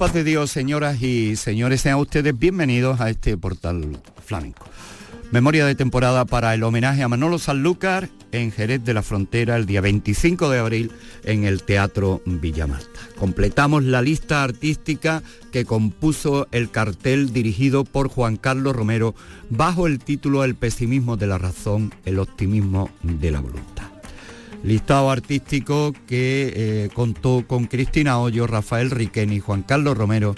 [0.00, 4.64] paz de Dios, señoras y señores, sean ustedes bienvenidos a este portal flamenco.
[5.30, 9.66] Memoria de temporada para el homenaje a Manolo Sanlúcar en Jerez de la Frontera el
[9.66, 10.90] día 25 de abril
[11.24, 12.98] en el Teatro Villamarta.
[13.18, 19.14] Completamos la lista artística que compuso el cartel dirigido por Juan Carlos Romero
[19.50, 23.99] bajo el título El pesimismo de la razón, el optimismo de la voluntad
[24.62, 30.34] listado artístico que eh, contó con Cristina Hoyo, Rafael Riqueni, Juan Carlos Romero,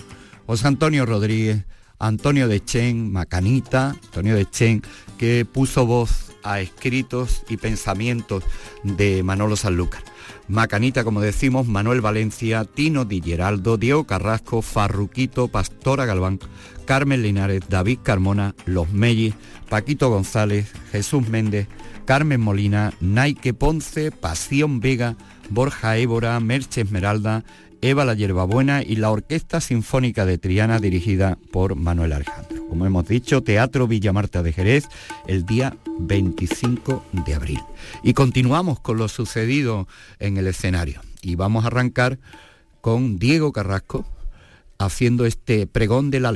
[0.46, 1.64] José Antonio Rodríguez,
[1.98, 4.82] Antonio de Chen, Macanita, Antonio de Chen,
[5.18, 8.44] que puso voz a escritos y pensamientos
[8.82, 10.02] de Manolo Sanlúcar.
[10.48, 16.40] Macanita, como decimos, Manuel Valencia, Tino Di Geraldo, Diego Carrasco, Farruquito, Pastora Galván,
[16.84, 19.34] Carmen Linares, David Carmona, Los Mellis,
[19.68, 21.68] Paquito González, Jesús Méndez,
[22.04, 25.16] Carmen Molina, Naike Ponce, Pasión Vega,
[25.50, 27.44] Borja Évora, Merche Esmeralda,
[27.80, 32.68] Eva la Yerbabuena y la Orquesta Sinfónica de Triana dirigida por Manuel Alejandro.
[32.68, 34.88] Como hemos dicho, Teatro Villa Marta de Jerez
[35.26, 37.60] el día 25 de abril.
[38.04, 39.88] Y continuamos con lo sucedido
[40.20, 41.00] en el escenario.
[41.22, 42.20] Y vamos a arrancar
[42.80, 44.06] con Diego Carrasco
[44.78, 46.32] haciendo este pregón de la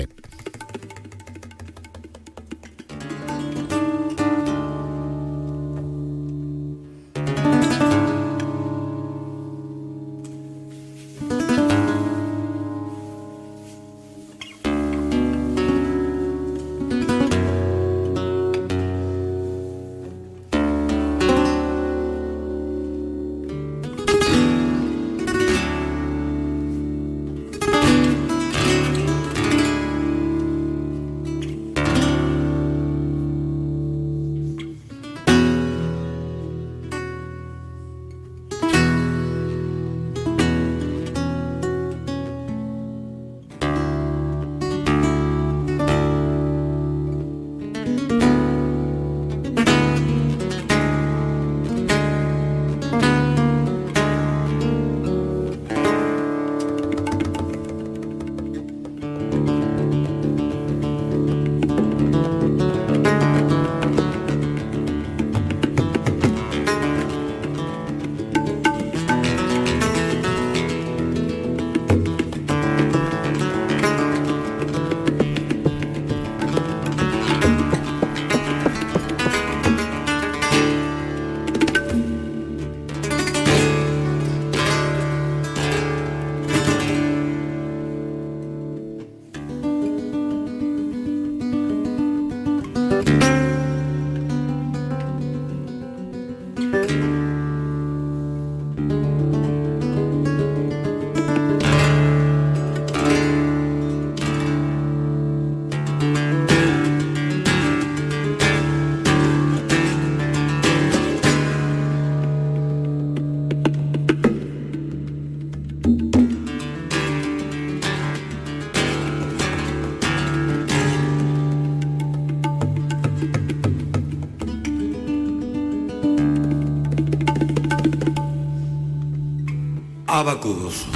[130.26, 130.87] Abacus,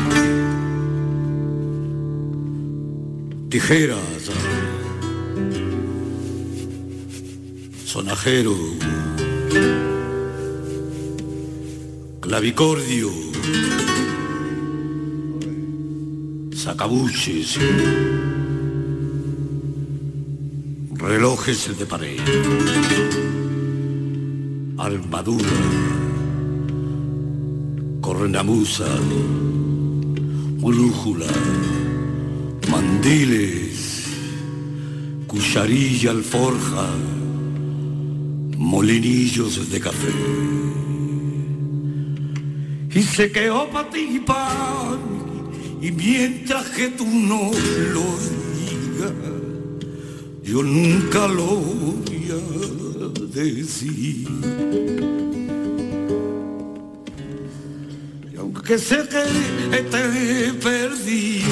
[3.49, 4.29] tijeras,
[7.87, 8.57] sonajero,
[12.19, 13.11] clavicordio,
[16.53, 17.57] sacabuches,
[20.99, 22.21] relojes de pared,
[24.77, 26.00] armadura
[28.31, 28.87] cornamusa,
[30.59, 31.27] brújula,
[32.71, 34.05] mandiles,
[35.27, 36.87] cucharilla alforja,
[38.57, 40.13] molinillos de café.
[42.95, 45.01] Y se quedó para ti pan,
[45.83, 47.51] y mientras que tú no
[47.95, 48.07] lo
[48.61, 49.13] digas,
[50.45, 54.60] yo nunca lo voy a decir.
[58.71, 59.19] Aunque sé que
[59.77, 61.49] he perdido,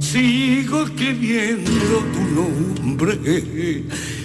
[0.00, 3.14] sigo escribiendo tu nombre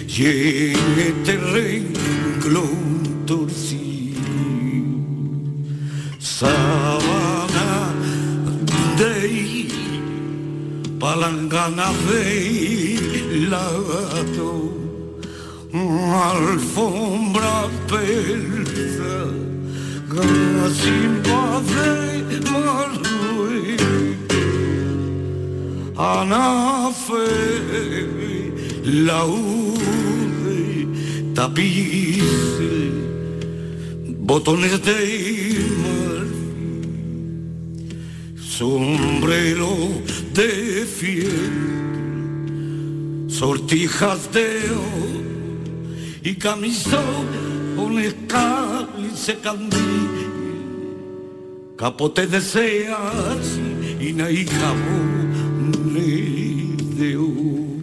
[0.08, 2.72] y en este renglón
[3.26, 4.18] torcido.
[6.18, 7.92] Sabana
[8.98, 9.68] de
[10.98, 14.50] palangana de lato,
[15.72, 18.99] alfombra persa,
[20.22, 23.90] gasimba de marruecos,
[25.96, 27.28] anafe,
[29.06, 30.62] laude,
[31.34, 32.94] tapices,
[34.18, 35.00] botones de
[38.60, 39.72] sombrero
[40.34, 41.54] de fiel,
[43.28, 45.10] sortijas de oro
[46.22, 47.26] y camisón
[47.76, 47.98] con
[49.16, 50.10] se candil,
[51.76, 53.58] capote de seas
[54.00, 55.10] y naicabo
[57.00, 57.79] de oro.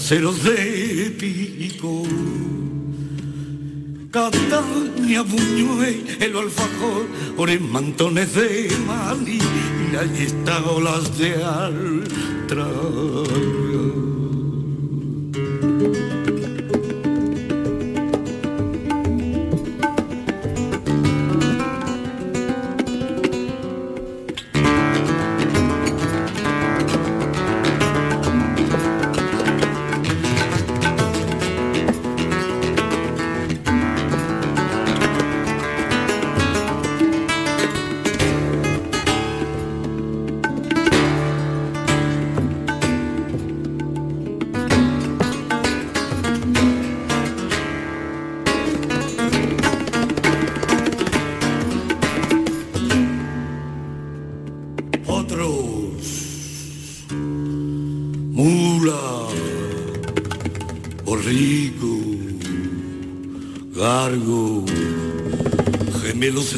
[0.00, 2.02] Ceros de pico.
[4.10, 9.38] Catania, Buñuel, el alfajor, por en mantones de Mali,
[9.92, 12.66] y allí están olas de altra.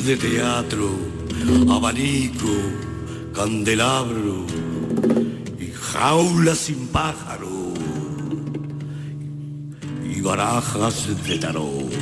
[0.05, 0.91] De teatro,
[1.71, 2.49] abanico,
[3.33, 4.47] candelabro
[5.61, 7.73] y jaula sin pájaro
[10.05, 11.93] y barajas de tarot.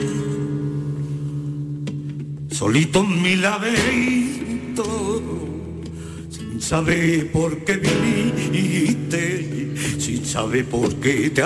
[2.50, 5.23] Solito en mi laberinto,
[6.31, 11.43] sin saber por qué viniste, sin saber por qué te.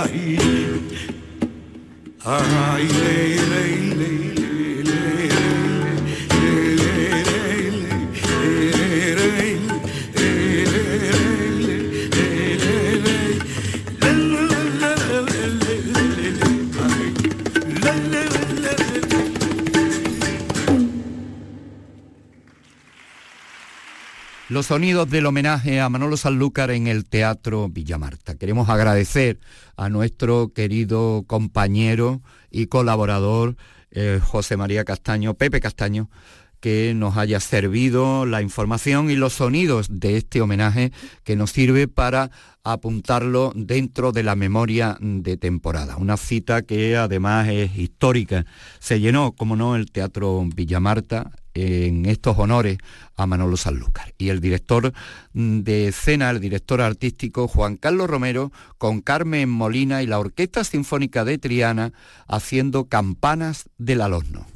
[2.27, 2.89] Ay,
[24.55, 28.37] Los sonidos del homenaje a Manolo Sanlúcar en el Teatro Villamarta.
[28.37, 29.41] Queremos agradecer
[29.77, 33.57] a nuestro querido compañero y colaborador
[33.91, 36.09] eh, José María Castaño, Pepe Castaño,
[36.61, 40.93] que nos haya servido la información y los sonidos de este homenaje
[41.25, 42.31] que nos sirve para
[42.63, 45.97] apuntarlo dentro de la memoria de temporada.
[45.97, 48.47] Una cita que además es histórica.
[48.79, 52.79] Se llenó, como no, el Teatro Villamarta en estos honores
[53.17, 54.13] a Manolo Sanlúcar.
[54.19, 54.93] Y el director
[55.33, 60.65] mm, de escena, el director artístico Juan Carlos Romero, con Carmen Molina y la Orquesta
[60.65, 61.93] Sinfónica de Triana
[62.27, 64.47] haciendo campanas del alorno.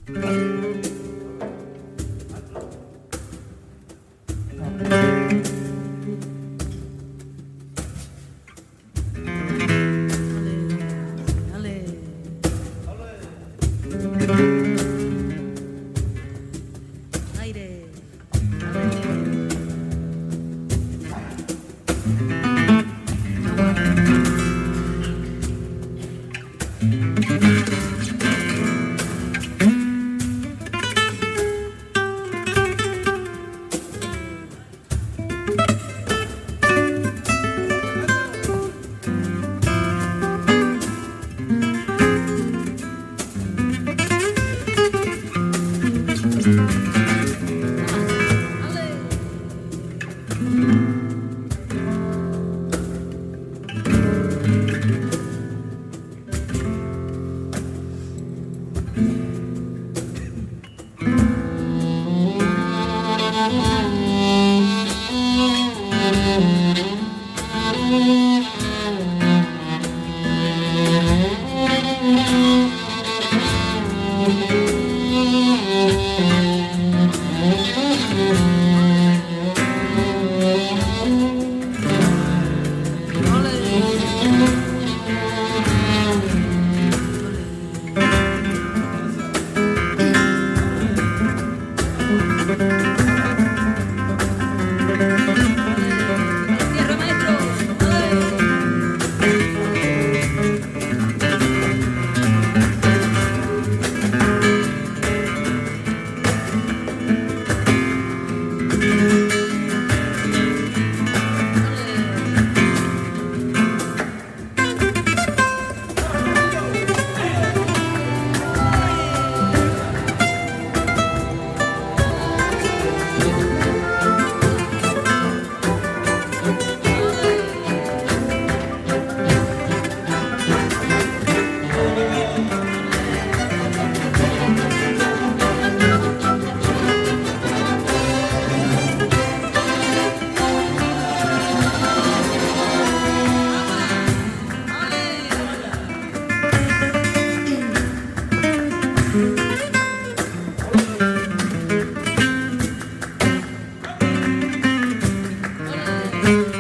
[156.28, 156.57] Mm-hmm.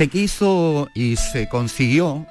[0.00, 2.26] Se quiso y se consiguió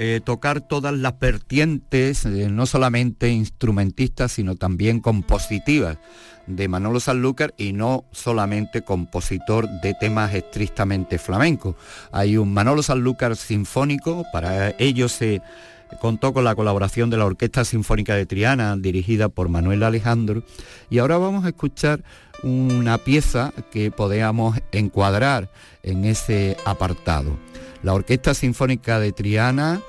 [0.00, 5.98] eh, tocar todas las vertientes, eh, no solamente instrumentistas, sino también compositivas
[6.48, 11.76] de Manolo Sanlúcar y no solamente compositor de temas estrictamente flamencos.
[12.10, 15.42] Hay un Manolo Sanlúcar sinfónico, para ello se
[16.00, 20.42] contó con la colaboración de la Orquesta Sinfónica de Triana, dirigida por Manuel Alejandro,
[20.90, 22.02] y ahora vamos a escuchar
[22.42, 25.50] una pieza que podamos encuadrar
[25.82, 27.36] en ese apartado.
[27.82, 29.80] La Orquesta Sinfónica de Triana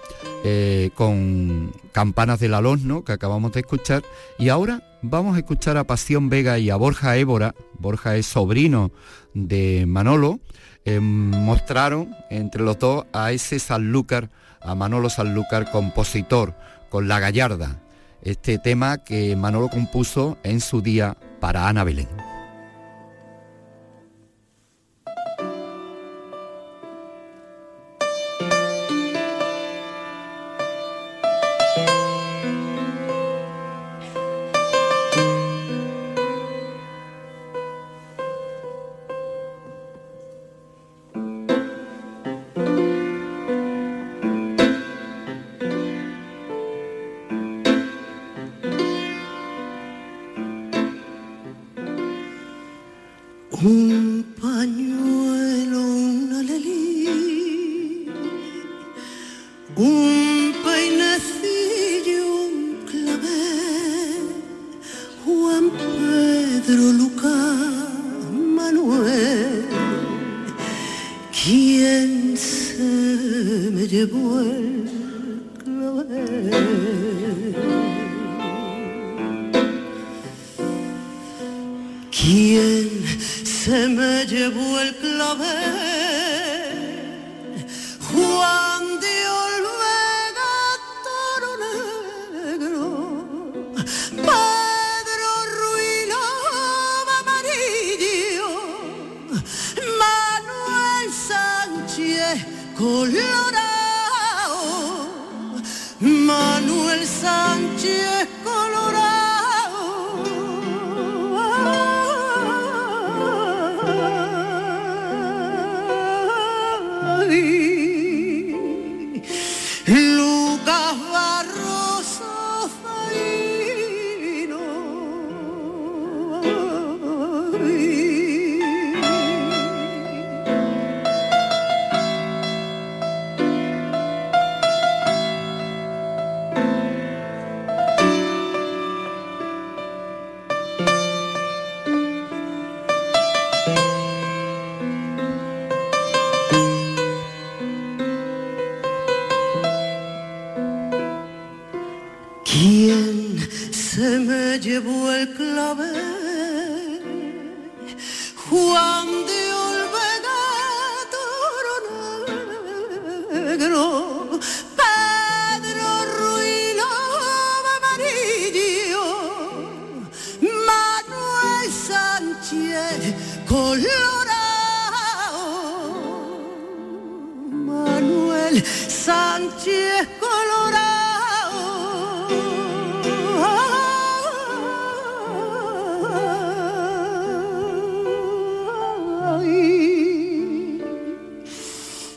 [0.44, 4.04] eh, con Campanas del Alosno, que acabamos de escuchar,
[4.38, 8.92] y ahora vamos a escuchar a Pasión Vega y a Borja Évora, Borja es sobrino
[9.34, 10.40] de Manolo,
[10.86, 14.30] eh, mostraron entre los dos a ese Sanlúcar,
[14.64, 16.54] a Manolo Sanlúcar, compositor,
[16.90, 17.78] con La Gallarda,
[18.22, 22.33] este tema que Manolo compuso en su día para Ana Belén.
[82.46, 83.06] ¿Quién
[83.46, 85.46] se me llevó el clavel?
[88.12, 88.73] Juan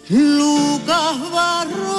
[0.09, 1.96] Lucas Barro.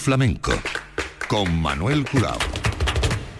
[0.00, 0.52] Flamenco
[1.28, 2.38] con Manuel Curao.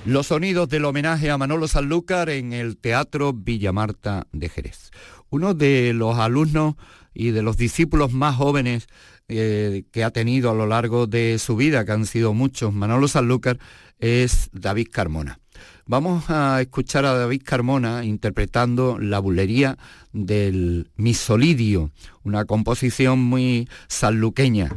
[0.05, 4.91] Los sonidos del homenaje a Manolo Sanlúcar en el Teatro Villamarta de Jerez.
[5.31, 6.75] Uno de los alumnos
[7.15, 8.89] y de los discípulos más jóvenes
[9.29, 13.09] eh, que ha tenido a lo largo de su vida, que han sido muchos, Manolo
[13.09, 13.59] Sanlúcar,
[13.99, 15.41] es David Carmona.
[15.87, 19.79] Vamos a escuchar a David Carmona interpretando la bulería
[20.13, 21.91] del Misolidio,
[22.23, 24.71] una composición muy sanluqueña.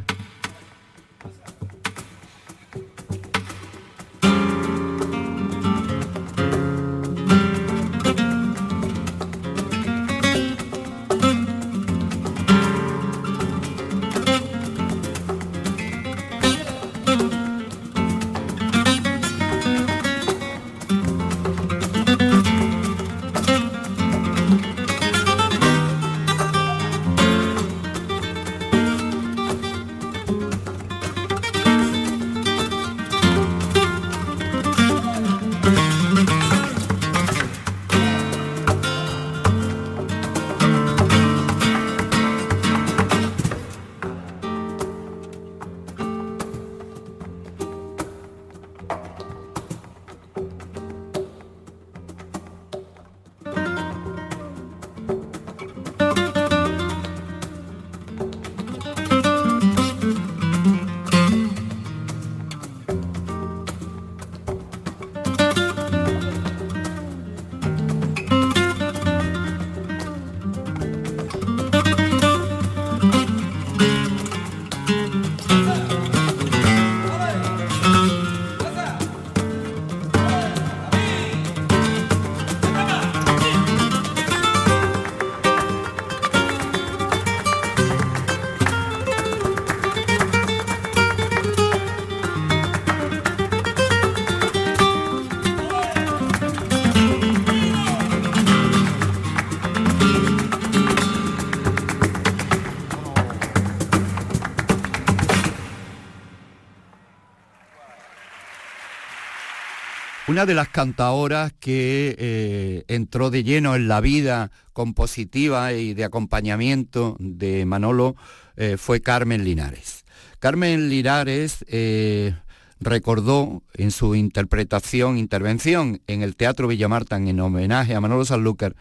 [110.34, 116.02] Una de las cantadoras que eh, entró de lleno en la vida compositiva y de
[116.02, 118.16] acompañamiento de Manolo
[118.56, 120.04] eh, fue Carmen Linares.
[120.40, 122.34] Carmen Linares eh,
[122.80, 128.74] recordó en su interpretación, intervención en el Teatro Villamartan en homenaje a Manolo Sanlúcar,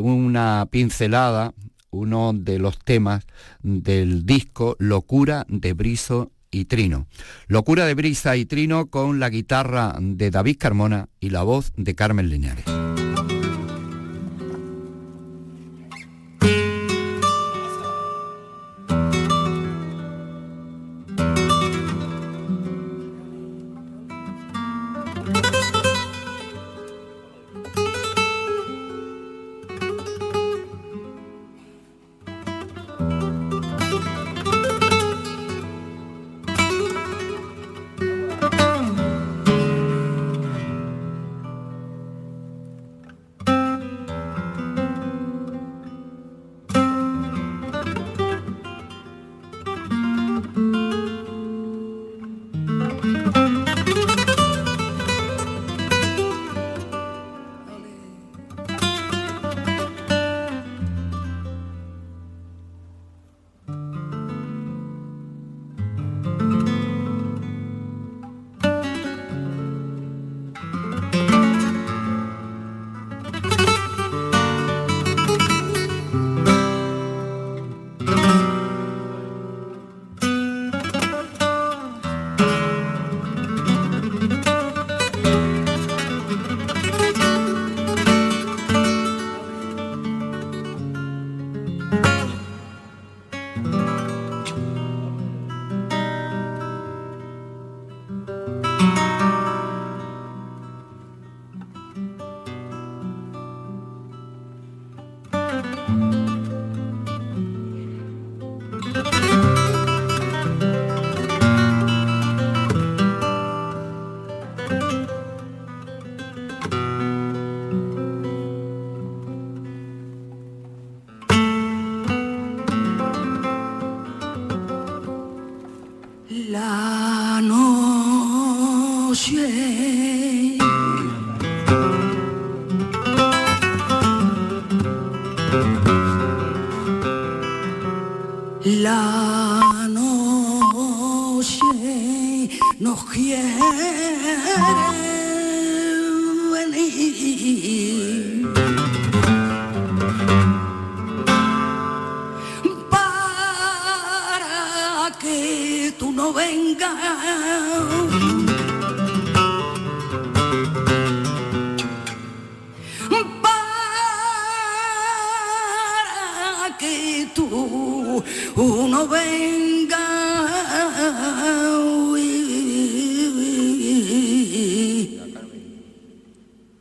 [0.00, 1.54] una pincelada,
[1.90, 3.26] uno de los temas
[3.62, 7.06] del disco Locura de Briso y Trino.
[7.46, 11.94] Locura de brisa y Trino con la guitarra de David Carmona y la voz de
[11.94, 12.77] Carmen Linares.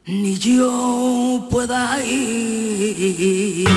[0.08, 3.68] Ni yo pueda ir.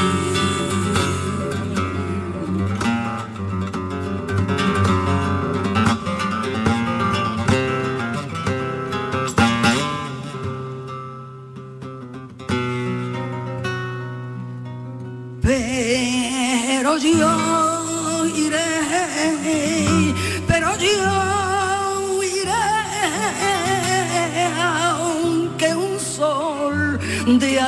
[15.43, 17.50] Pero yo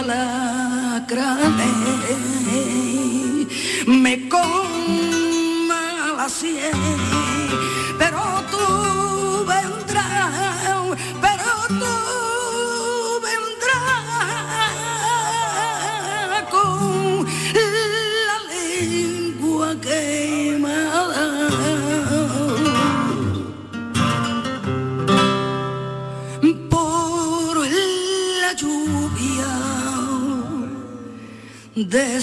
[0.03, 1.62] alacranes
[3.87, 5.83] me coma
[6.17, 7.12] la sien,
[31.85, 32.21] de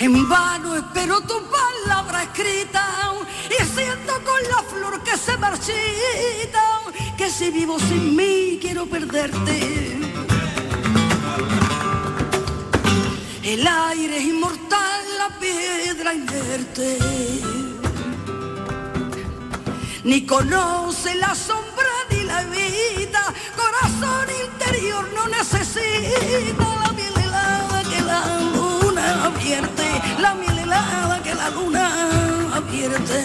[0.00, 3.12] En vano espero tu palabra escrita
[3.48, 6.80] y siento con la flor que se marchita
[7.16, 9.98] que si vivo sin mí quiero perderte.
[13.42, 16.98] El aire es inmortal, la piedra inerte.
[20.04, 20.89] Ni conoce
[31.50, 31.90] luna
[32.54, 33.24] abierte.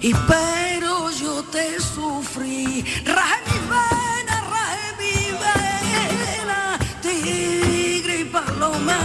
[0.00, 8.98] Y pero yo te sufrí, rajé mi vena, rajé mi vena, tigre y paloma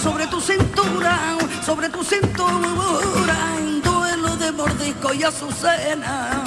[0.00, 6.44] sobre tu cintura, sobre tu cintura, en duelo de mordisco y azucena.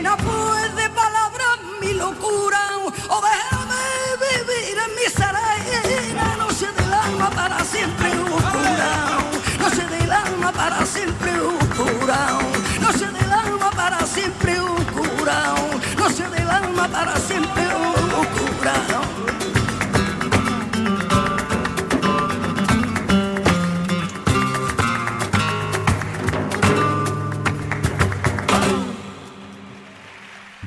[0.00, 2.58] Llena pues de palabras mi locura,
[3.10, 3.84] o déjame
[4.16, 9.18] vivir en mi serena, noche del alma para siempre oscura,
[9.58, 12.39] noche del alma para siempre oscura,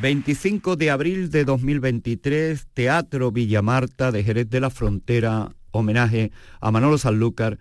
[0.04, 6.98] 25 de abril de 2023, Teatro Villamarta de Jerez de la Frontera, homenaje a Manolo
[6.98, 7.58] Sanlúcar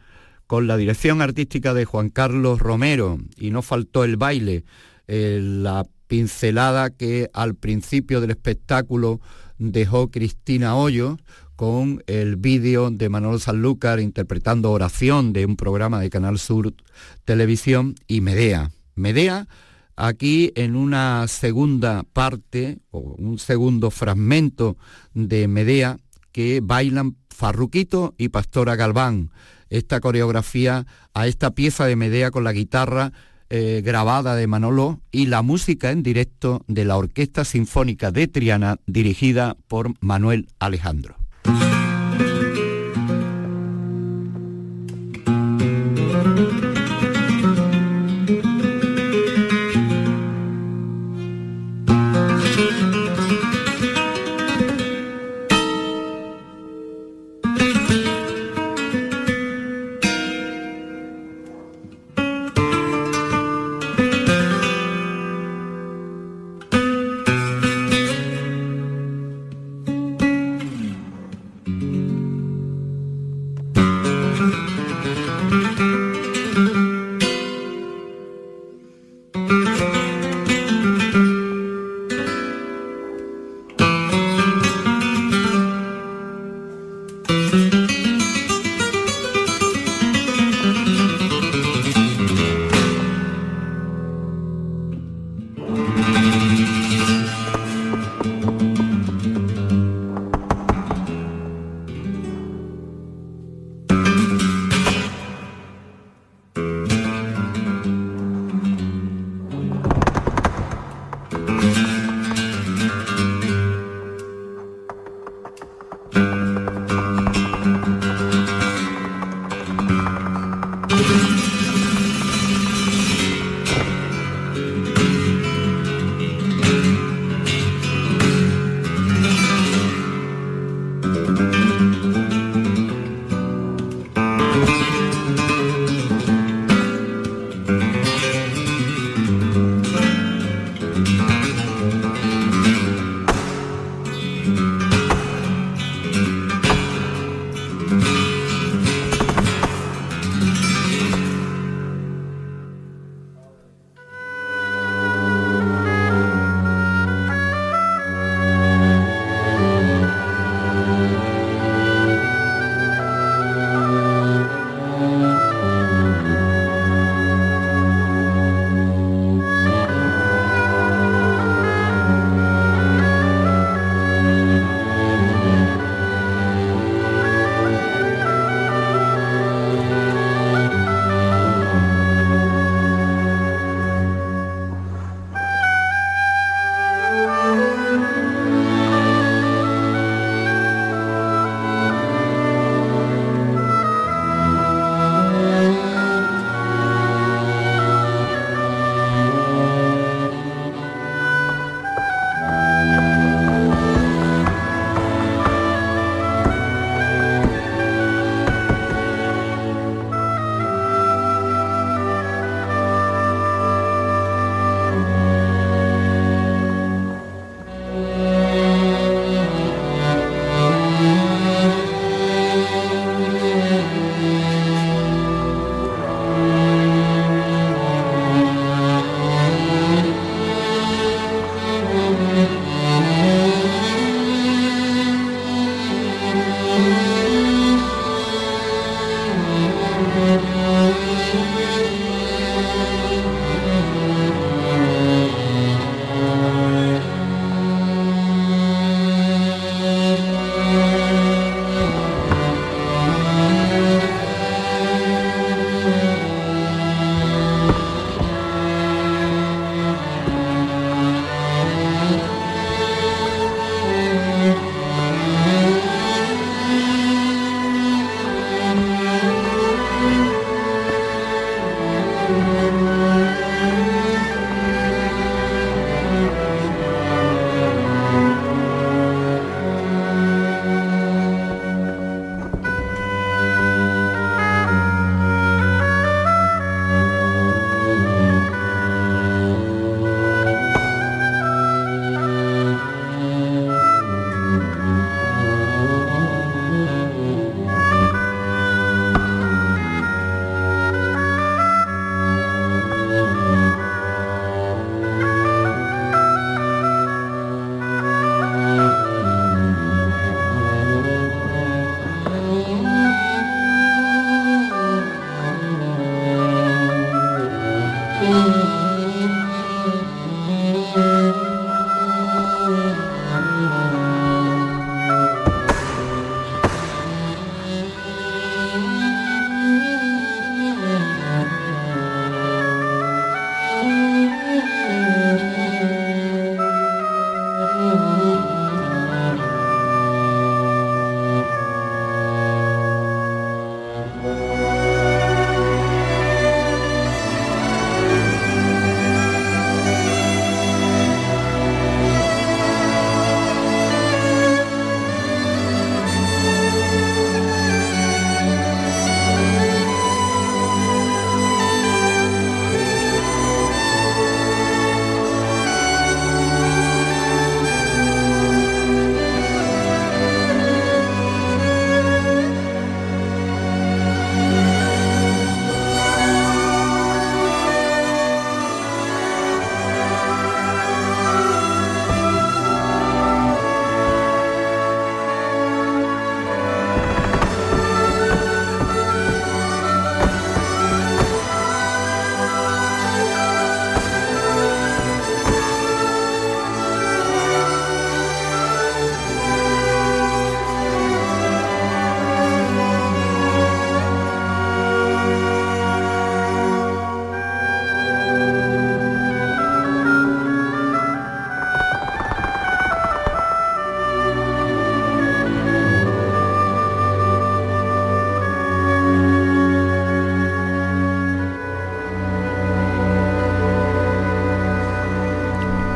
[0.48, 4.64] con la dirección artística de Juan Carlos Romero y no faltó el baile,
[5.06, 9.20] eh, la pincelada que al principio del espectáculo
[9.58, 11.18] dejó Cristina Hoyo
[11.54, 16.74] con el vídeo de Manolo Sanlúcar interpretando oración de un programa de Canal Sur
[17.24, 18.72] Televisión y Medea.
[18.96, 19.46] Medea
[19.96, 24.76] aquí en una segunda parte o un segundo fragmento
[25.14, 25.98] de Medea
[26.32, 29.30] que bailan Farruquito y Pastora Galván.
[29.70, 33.12] Esta coreografía a esta pieza de Medea con la guitarra
[33.48, 38.78] eh, grabada de Manolo y la música en directo de la Orquesta Sinfónica de Triana
[38.86, 41.21] dirigida por Manuel Alejandro.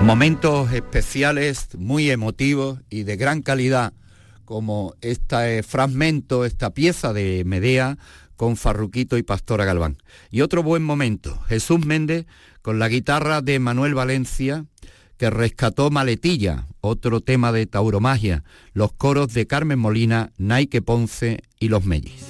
[0.06, 3.92] Momentos especiales, muy emotivos y de gran calidad,
[4.44, 7.98] como este fragmento, esta pieza de Medea
[8.36, 9.98] con Farruquito y Pastora Galván.
[10.30, 12.26] Y otro buen momento, Jesús Méndez
[12.62, 14.66] con la guitarra de Manuel Valencia,
[15.16, 18.44] que rescató Maletilla, otro tema de tauromagia,
[18.74, 22.28] los coros de Carmen Molina, Nike Ponce y Los Mellis.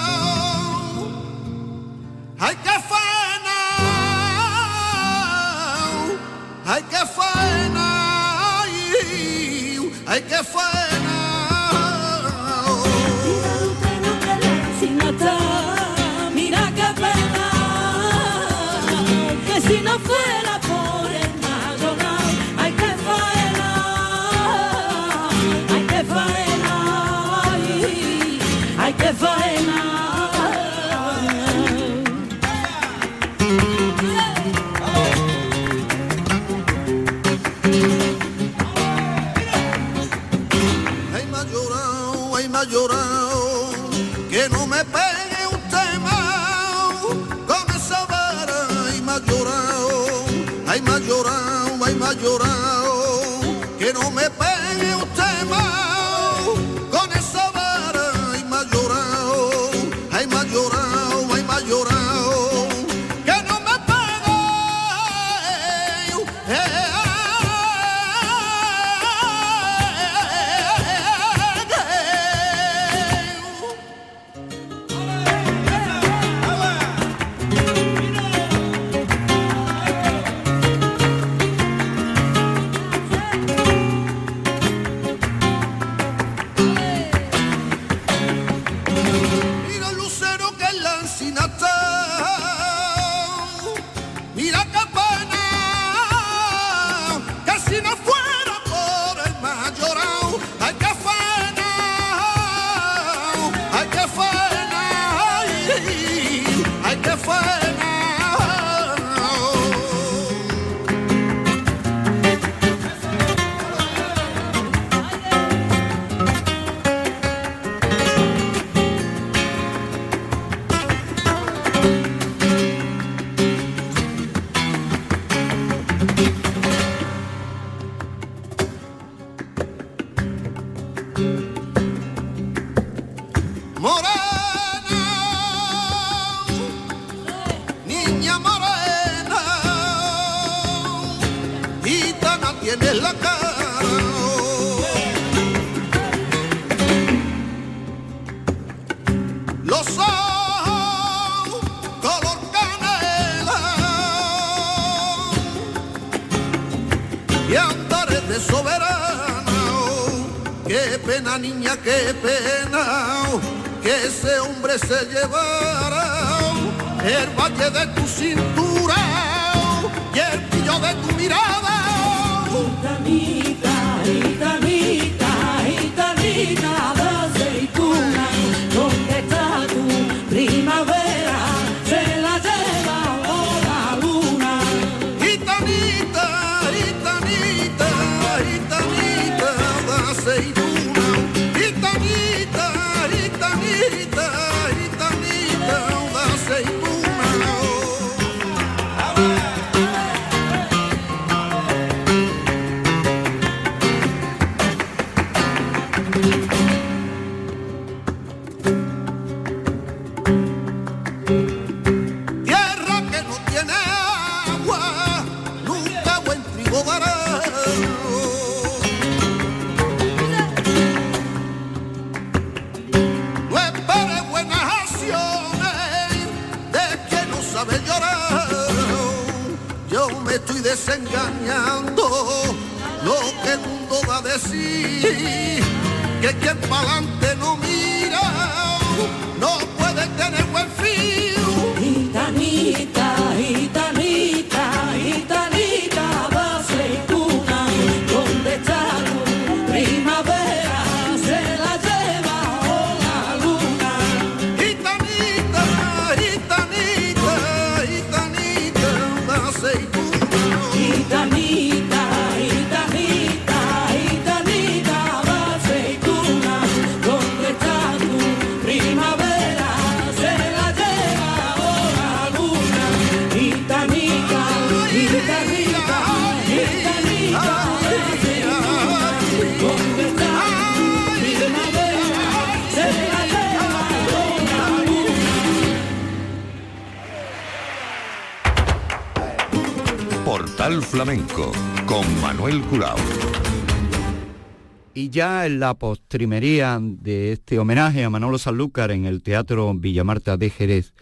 [295.15, 300.49] ya en la postrimería de este homenaje a Manolo Sanlúcar en el Teatro Villamarta de
[300.49, 300.93] Jerez,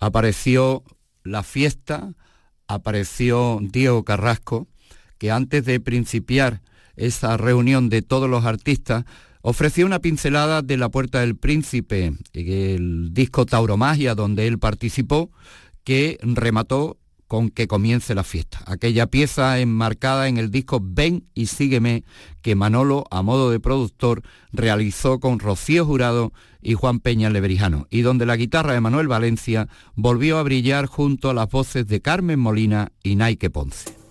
[0.00, 0.82] apareció
[1.22, 2.14] la fiesta,
[2.66, 4.68] apareció Diego Carrasco,
[5.18, 6.62] que antes de principiar
[6.96, 9.04] esa reunión de todos los artistas,
[9.42, 15.30] ofreció una pincelada de La Puerta del Príncipe, el disco Tauromagia donde él participó,
[15.84, 16.96] que remató
[17.32, 18.62] con que comience la fiesta.
[18.66, 22.04] Aquella pieza enmarcada en el disco Ven y sígueme
[22.42, 24.20] que Manolo, a modo de productor,
[24.52, 29.66] realizó con Rocío Jurado y Juan Peña Leverijano, y donde la guitarra de Manuel Valencia
[29.94, 34.01] volvió a brillar junto a las voces de Carmen Molina y Naike Ponce.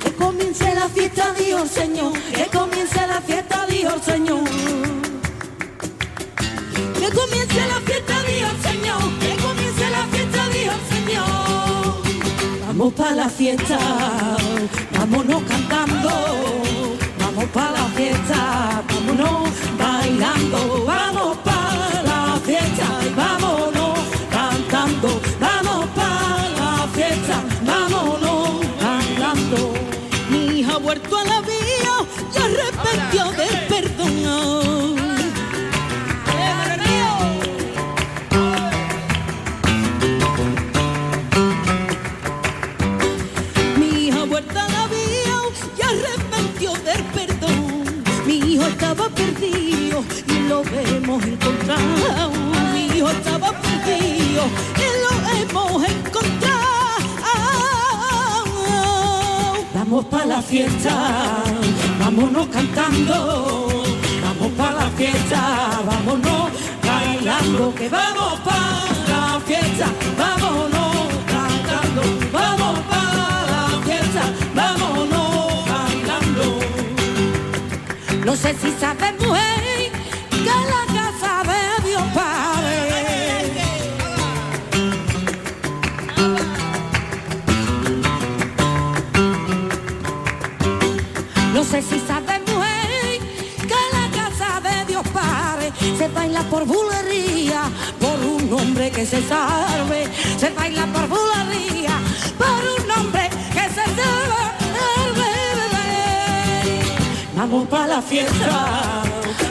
[0.00, 4.44] Que el comience la fiesta, Dios Señor, que comience la fiesta, Dios Señor.
[7.00, 12.02] Que comience la fiesta, Dios Señor, que comience la fiesta, Dios Señor.
[12.66, 13.78] Vamos para la fiesta,
[14.92, 16.10] vámonos cantando,
[17.38, 21.57] vamos para la fiesta, vámonos bailando, vamos para
[59.74, 61.42] Vamos para la fiesta,
[61.98, 63.68] vámonos cantando,
[64.22, 66.50] vamos para la fiesta, vámonos
[66.86, 69.86] bailando, que vamos para la fiesta,
[70.18, 72.02] vámonos cantando,
[72.32, 74.22] vamos para la fiesta,
[74.54, 76.44] vámonos bailando.
[78.24, 79.57] No sé si sabes, mujer,
[98.90, 100.08] que se salve.
[100.38, 101.98] Se baila por bulería,
[102.36, 104.18] por un hombre que se salve.
[107.36, 109.02] Vamos para la fiesta,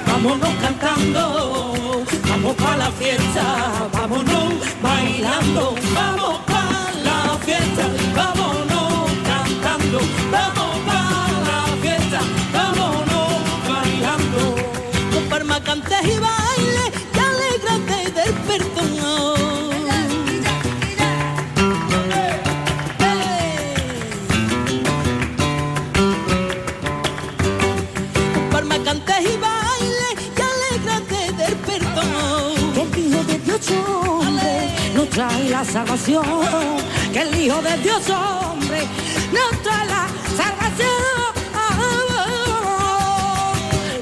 [0.05, 3.43] vámonos cantando, vamos para la fiesta,
[3.93, 7.83] vámonos bailando, vamos para la fiesta,
[8.13, 12.19] vámonos cantando, vamos para la fiesta,
[12.53, 13.31] vámonos
[13.69, 14.39] bailando.
[15.29, 16.76] Con cantes y baile,
[35.17, 36.23] trae la salvación.
[37.11, 38.81] Que el Hijo de Dios hombre
[39.33, 40.03] nos trae la
[40.39, 41.31] salvación.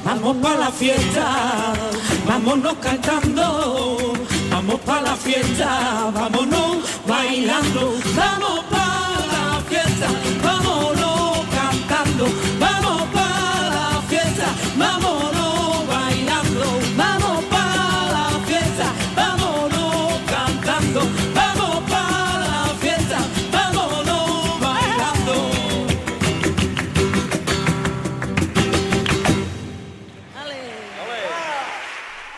[0.04, 1.26] Vamos para la fiesta,
[2.28, 4.14] vámonos cantando.
[4.52, 7.94] Vamos para la fiesta, vámonos bailando.
[8.18, 10.08] Vamos para la fiesta,
[10.44, 12.26] vámonos cantando.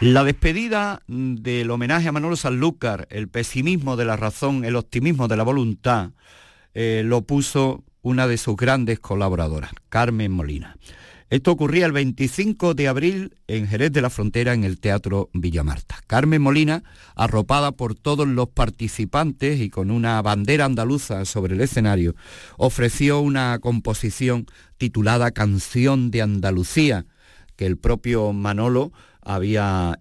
[0.07, 5.35] La despedida del homenaje a Manolo Sanlúcar, el pesimismo de la razón, el optimismo de
[5.35, 6.11] la voluntad,
[6.73, 10.77] eh, lo puso una de sus grandes colaboradoras, Carmen Molina.
[11.29, 15.99] Esto ocurría el 25 de abril en Jerez de la Frontera en el Teatro Villamarta.
[16.07, 16.83] Carmen Molina,
[17.13, 22.15] arropada por todos los participantes y con una bandera andaluza sobre el escenario,
[22.55, 24.45] ofreció una composición
[24.77, 27.05] titulada Canción de Andalucía,
[27.57, 28.93] que el propio Manolo
[29.27, 29.99] había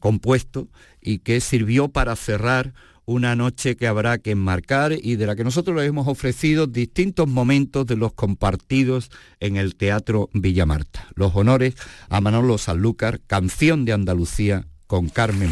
[0.00, 0.68] compuesto
[1.00, 2.74] y que sirvió para cerrar
[3.06, 7.28] una noche que habrá que enmarcar y de la que nosotros les hemos ofrecido distintos
[7.28, 9.10] momentos de los compartidos
[9.40, 11.06] en el Teatro Villamarta.
[11.14, 11.74] Los honores
[12.08, 15.50] a Manolo Sanlúcar, Canción de Andalucía con Carmen.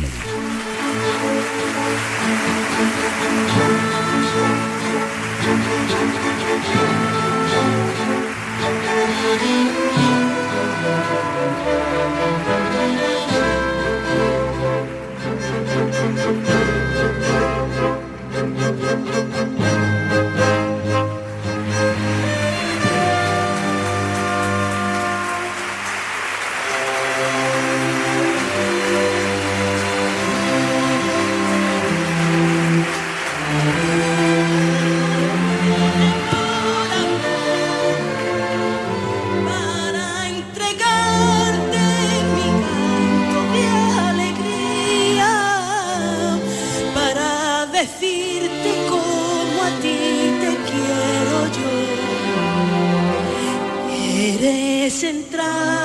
[55.02, 55.81] Eres